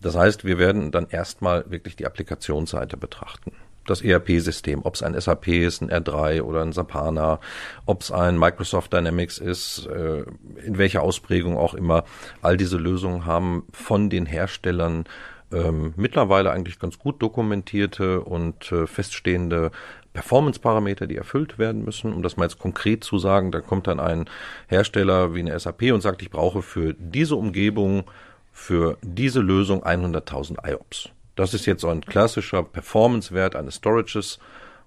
[0.00, 3.52] Das heißt, wir werden dann erstmal wirklich die Applikationsseite betrachten
[3.86, 7.40] das ERP-System, ob es ein SAP ist, ein R3 oder ein Sapana,
[7.86, 10.24] ob es ein Microsoft Dynamics ist, äh,
[10.64, 12.04] in welcher Ausprägung auch immer.
[12.40, 15.04] All diese Lösungen haben von den Herstellern
[15.52, 19.70] ähm, mittlerweile eigentlich ganz gut dokumentierte und äh, feststehende
[20.12, 22.12] Performance-Parameter, die erfüllt werden müssen.
[22.12, 24.28] Um das mal jetzt konkret zu sagen, da kommt dann ein
[24.68, 28.04] Hersteller wie eine SAP und sagt, ich brauche für diese Umgebung,
[28.52, 31.10] für diese Lösung 100.000 IOPS.
[31.36, 34.40] Das ist jetzt so ein klassischer Performance-Wert eines Storages,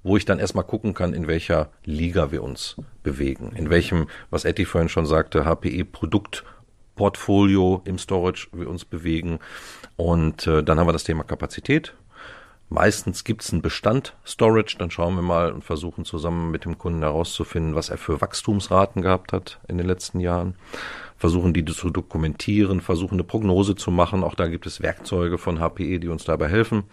[0.04, 3.54] wo ich dann erstmal gucken kann, in welcher Liga wir uns bewegen.
[3.56, 5.46] In welchem, was Etty vorhin schon sagte,
[6.94, 9.40] HPE-Produktportfolio im Storage wir uns bewegen.
[9.96, 11.94] Und äh, dann haben wir das Thema Kapazität.
[12.70, 16.80] Meistens gibt es einen Bestand Storage, dann schauen wir mal und versuchen zusammen mit dem
[16.80, 20.56] Kunden herauszufinden, was er für Wachstumsraten gehabt hat in den letzten Jahren.
[21.18, 24.24] Versuchen die zu dokumentieren, versuchen eine Prognose zu machen.
[24.24, 26.84] Auch da gibt es Werkzeuge von HPE, die uns dabei helfen.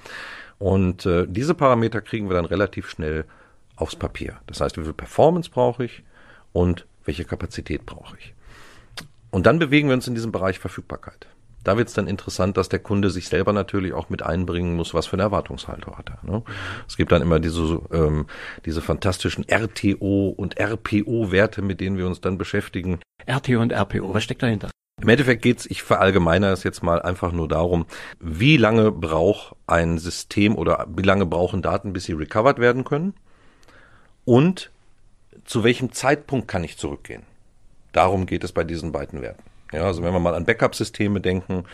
[0.58, 3.24] Und äh, diese Parameter kriegen wir dann relativ schnell
[3.76, 4.36] aufs Papier.
[4.46, 6.02] Das heißt, wie viel Performance brauche ich
[6.52, 8.34] und welche Kapazität brauche ich.
[9.30, 11.26] Und dann bewegen wir uns in diesem Bereich Verfügbarkeit.
[11.62, 14.94] Da wird es dann interessant, dass der Kunde sich selber natürlich auch mit einbringen muss,
[14.94, 16.30] was für eine Erwartungshaltung hat er.
[16.30, 16.42] Ne?
[16.88, 18.26] Es gibt dann immer diese, ähm,
[18.64, 23.00] diese fantastischen RTO und RPO-Werte, mit denen wir uns dann beschäftigen.
[23.26, 24.70] RTO und RPO, was steckt dahinter?
[25.02, 27.86] Im Endeffekt geht's, ich verallgemeiner es jetzt mal einfach nur darum,
[28.20, 33.14] wie lange braucht ein System oder wie lange brauchen Daten, bis sie recovered werden können
[34.24, 34.70] und
[35.44, 37.22] zu welchem Zeitpunkt kann ich zurückgehen.
[37.92, 39.42] Darum geht es bei diesen beiden Werten.
[39.72, 41.64] Ja, also wenn wir mal an Backup-Systeme denken,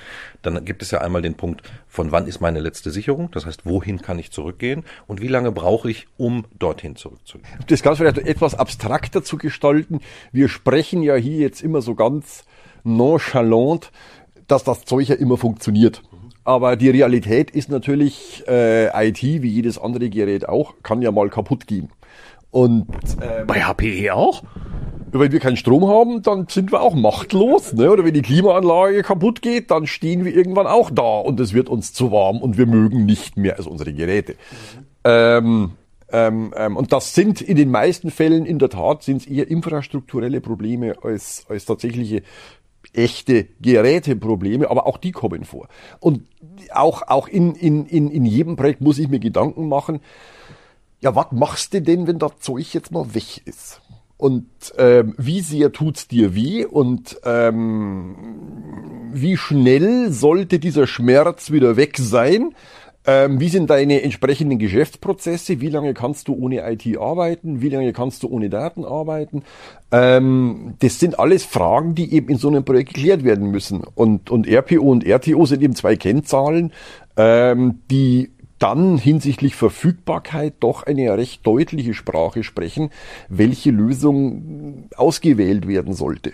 [0.43, 3.31] dann gibt es ja einmal den Punkt, von wann ist meine letzte Sicherung?
[3.31, 4.85] Das heißt, wohin kann ich zurückgehen?
[5.07, 7.49] Und wie lange brauche ich, um dorthin zurückzugehen?
[7.69, 10.01] Das Ganze vielleicht etwas abstrakter zu gestalten.
[10.31, 12.45] Wir sprechen ja hier jetzt immer so ganz
[12.85, 13.91] nonchalant,
[14.47, 16.03] dass das Zeug ja immer funktioniert.
[16.45, 21.29] Aber die Realität ist natürlich, äh, IT, wie jedes andere Gerät auch, kann ja mal
[21.29, 21.89] kaputt gehen.
[22.51, 22.87] Und
[23.21, 24.45] äh, bei HPE auch?
[25.21, 27.73] Wenn wir keinen Strom haben, dann sind wir auch machtlos.
[27.73, 27.91] Ne?
[27.91, 31.69] Oder wenn die Klimaanlage kaputt geht, dann stehen wir irgendwann auch da und es wird
[31.69, 34.37] uns zu warm und wir mögen nicht mehr als unsere Geräte.
[35.05, 35.73] Ähm,
[36.13, 40.41] ähm, ähm, und das sind in den meisten Fällen in der Tat sind eher infrastrukturelle
[40.41, 42.23] Probleme als, als tatsächliche
[42.93, 45.69] echte Geräteprobleme, aber auch die kommen vor.
[46.01, 46.23] Und
[46.73, 50.01] auch, auch in, in, in, in jedem Projekt muss ich mir Gedanken machen,
[51.01, 53.81] ja, was machst du denn, wenn das Zeug jetzt mal weg ist?
[54.17, 54.47] Und
[54.79, 58.17] ähm, wie sehr tut's dir weh und ähm,
[59.13, 62.55] wie schnell sollte dieser Schmerz wieder weg sein?
[63.09, 65.61] Ähm, wie sind deine entsprechenden Geschäftsprozesse?
[65.61, 67.63] Wie lange kannst du ohne IT arbeiten?
[67.63, 69.45] Wie lange kannst du ohne Daten arbeiten?
[69.93, 73.83] Ähm, das sind alles Fragen, die eben in so einem Projekt geklärt werden müssen.
[73.95, 76.73] Und, und RPO und RTO sind eben zwei Kennzahlen,
[77.17, 82.91] ähm, die dann hinsichtlich Verfügbarkeit doch eine recht deutliche Sprache sprechen,
[83.29, 86.33] welche Lösung ausgewählt werden sollte.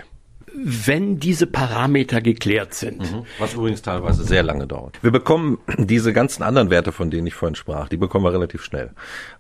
[0.55, 3.01] Wenn diese Parameter geklärt sind.
[3.01, 3.25] Mhm.
[3.39, 5.03] Was übrigens teilweise sehr lange dauert.
[5.03, 8.63] Wir bekommen diese ganzen anderen Werte, von denen ich vorhin sprach, die bekommen wir relativ
[8.63, 8.91] schnell.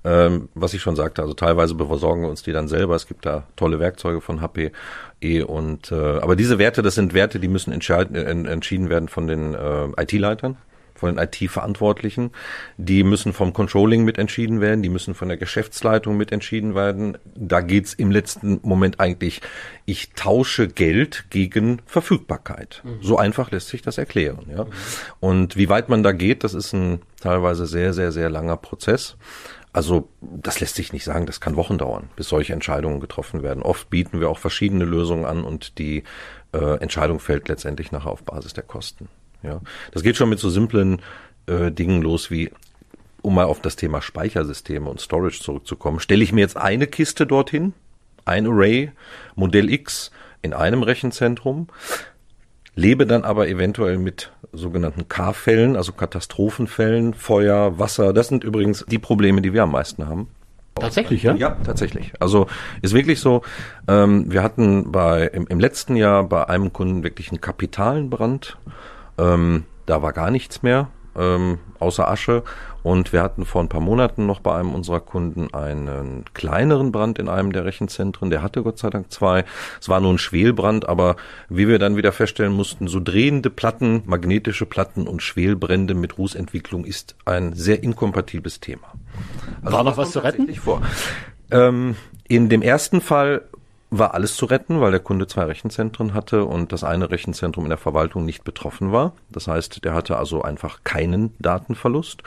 [0.04, 2.96] Ähm, was ich schon sagte, also teilweise besorgen wir uns die dann selber.
[2.96, 4.72] Es gibt da tolle Werkzeuge von HP.
[5.20, 9.08] E und äh, aber diese Werte, das sind Werte, die müssen entscheiden, äh, entschieden werden
[9.08, 10.56] von den äh, IT-Leitern
[11.02, 12.30] von den IT-Verantwortlichen.
[12.76, 17.18] Die müssen vom Controlling mitentschieden werden, die müssen von der Geschäftsleitung mitentschieden werden.
[17.34, 19.40] Da geht's im letzten Moment eigentlich,
[19.84, 22.82] ich tausche Geld gegen Verfügbarkeit.
[22.84, 23.02] Mhm.
[23.02, 24.46] So einfach lässt sich das erklären.
[24.48, 24.64] Ja?
[24.64, 24.70] Mhm.
[25.18, 29.16] Und wie weit man da geht, das ist ein teilweise sehr, sehr, sehr langer Prozess.
[29.72, 33.64] Also das lässt sich nicht sagen, das kann Wochen dauern, bis solche Entscheidungen getroffen werden.
[33.64, 36.04] Oft bieten wir auch verschiedene Lösungen an und die
[36.52, 39.08] äh, Entscheidung fällt letztendlich nachher auf Basis der Kosten.
[39.42, 39.60] Ja,
[39.92, 41.00] das geht schon mit so simplen
[41.46, 42.50] äh, Dingen los wie
[43.22, 47.26] um mal auf das Thema Speichersysteme und Storage zurückzukommen, stelle ich mir jetzt eine Kiste
[47.26, 47.72] dorthin,
[48.24, 48.90] ein Array,
[49.36, 50.10] Modell X
[50.42, 51.68] in einem Rechenzentrum,
[52.74, 58.12] lebe dann aber eventuell mit sogenannten K-Fällen, also Katastrophenfällen, Feuer, Wasser.
[58.12, 60.28] Das sind übrigens die Probleme, die wir am meisten haben.
[60.74, 61.34] Tatsächlich, ja?
[61.34, 62.12] Ja, tatsächlich.
[62.18, 62.46] Also
[62.80, 63.42] ist wirklich so,
[63.88, 68.56] ähm, wir hatten bei im, im letzten Jahr bei einem Kunden wirklich einen kapitalen Brand.
[69.18, 72.42] Ähm, da war gar nichts mehr ähm, außer Asche.
[72.82, 77.18] Und wir hatten vor ein paar Monaten noch bei einem unserer Kunden einen kleineren Brand
[77.18, 78.30] in einem der Rechenzentren.
[78.30, 79.44] Der hatte Gott sei Dank zwei.
[79.80, 81.16] Es war nur ein Schwelbrand, aber
[81.48, 86.84] wie wir dann wieder feststellen mussten, so drehende Platten, magnetische Platten und Schwelbrände mit Rußentwicklung
[86.84, 88.94] ist ein sehr inkompatibles Thema.
[89.62, 90.52] Also war noch was zu retten?
[90.54, 90.82] Vor.
[91.52, 91.96] Ähm,
[92.26, 93.42] in dem ersten Fall
[93.94, 97.68] war alles zu retten, weil der Kunde zwei Rechenzentren hatte und das eine Rechenzentrum in
[97.68, 99.12] der Verwaltung nicht betroffen war.
[99.28, 102.22] Das heißt, der hatte also einfach keinen Datenverlust.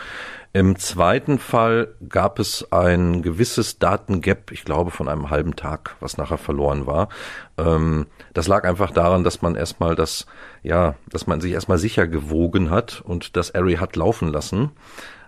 [0.53, 6.19] Im zweiten Fall gab es ein gewisses Datengap, ich glaube von einem halben Tag, was
[6.19, 7.09] nachher verloren war.
[7.57, 10.27] Ähm, das lag einfach daran, dass man erstmal das,
[10.61, 14.69] ja, dass man sich erstmal sicher gewogen hat und das Array hat laufen lassen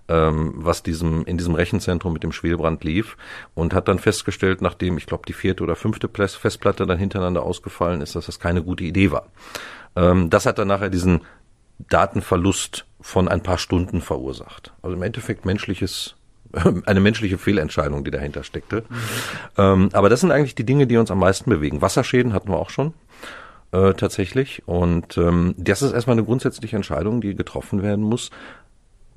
[0.10, 3.18] ähm, was diesem in diesem Rechenzentrum mit dem Schwelbrand lief
[3.54, 8.02] und hat dann festgestellt, nachdem ich glaube die vierte oder fünfte Festplatte dann hintereinander ausgefallen
[8.02, 9.28] ist, dass das keine gute Idee war.
[9.96, 11.22] Ähm, das hat dann nachher diesen
[11.90, 14.74] Datenverlust von ein paar Stunden verursacht.
[14.82, 16.16] Also im Endeffekt menschliches
[16.86, 18.86] eine menschliche Fehlentscheidung, die dahinter steckte.
[18.88, 18.96] Mhm.
[19.58, 21.82] Ähm, aber das sind eigentlich die Dinge, die uns am meisten bewegen.
[21.82, 22.94] Wasserschäden hatten wir auch schon.
[23.74, 24.64] Äh, tatsächlich.
[24.66, 28.32] Und ähm, das ist erstmal eine grundsätzliche Entscheidung, die getroffen werden muss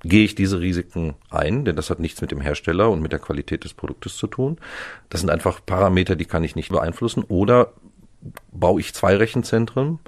[0.02, 3.18] gehe ich diese Risiken ein, denn das hat nichts mit dem Hersteller und mit der
[3.18, 4.58] Qualität des Produktes zu tun.
[5.08, 7.24] Das sind einfach Parameter, die kann ich nicht beeinflussen.
[7.28, 7.72] Oder
[8.52, 9.98] baue ich zwei Rechenzentren,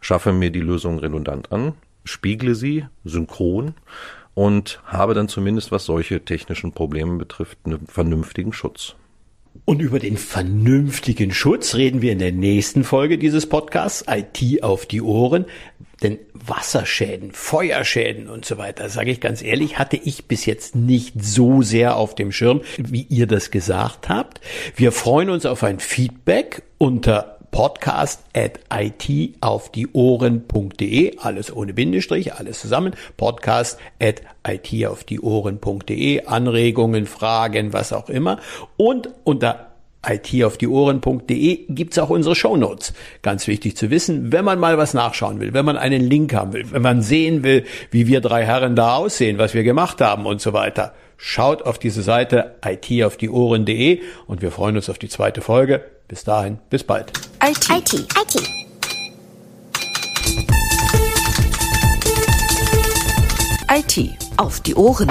[0.00, 1.74] schaffe mir die Lösung redundant an,
[2.04, 3.74] spiegle sie synchron
[4.34, 8.94] und habe dann zumindest, was solche technischen Probleme betrifft, einen vernünftigen Schutz.
[9.64, 14.86] Und über den vernünftigen Schutz reden wir in der nächsten Folge dieses Podcasts, IT auf
[14.86, 15.46] die Ohren.
[16.02, 21.14] Denn Wasserschäden, Feuerschäden und so weiter, sage ich ganz ehrlich, hatte ich bis jetzt nicht
[21.22, 24.40] so sehr auf dem Schirm, wie ihr das gesagt habt.
[24.74, 31.72] Wir freuen uns auf ein Feedback unter podcast at it auf die Ohren.de, alles ohne
[31.72, 38.40] Bindestrich, alles zusammen, podcast at it auf die Ohren.de, Anregungen, Fragen, was auch immer
[38.76, 39.65] und unter
[40.06, 42.92] itaufdieohren.de gibt's auch unsere Shownotes.
[43.22, 46.52] Ganz wichtig zu wissen, wenn man mal was nachschauen will, wenn man einen Link haben
[46.52, 50.26] will, wenn man sehen will, wie wir drei Herren da aussehen, was wir gemacht haben
[50.26, 50.94] und so weiter.
[51.16, 55.84] Schaut auf diese Seite itaufdieohren.de und wir freuen uns auf die zweite Folge.
[56.08, 57.12] Bis dahin, bis bald.
[57.42, 57.68] IT.
[57.70, 57.94] IT.
[57.94, 58.66] IT.
[63.68, 65.10] IT auf die Ohren.